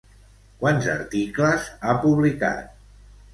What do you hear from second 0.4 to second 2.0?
Quants articles ha